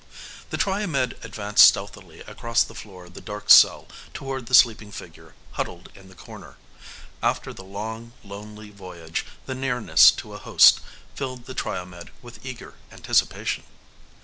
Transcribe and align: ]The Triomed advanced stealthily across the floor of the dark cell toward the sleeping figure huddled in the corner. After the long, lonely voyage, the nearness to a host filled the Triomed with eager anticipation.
]The 0.49 0.57
Triomed 0.57 1.13
advanced 1.21 1.63
stealthily 1.67 2.21
across 2.21 2.63
the 2.63 2.73
floor 2.73 3.05
of 3.05 3.13
the 3.13 3.21
dark 3.21 3.51
cell 3.51 3.85
toward 4.15 4.47
the 4.47 4.55
sleeping 4.55 4.91
figure 4.91 5.35
huddled 5.51 5.89
in 5.93 6.09
the 6.09 6.15
corner. 6.15 6.57
After 7.21 7.53
the 7.53 7.63
long, 7.63 8.13
lonely 8.23 8.71
voyage, 8.71 9.27
the 9.45 9.53
nearness 9.53 10.09
to 10.13 10.33
a 10.33 10.39
host 10.39 10.79
filled 11.13 11.45
the 11.45 11.53
Triomed 11.53 12.09
with 12.23 12.43
eager 12.43 12.73
anticipation. 12.91 13.63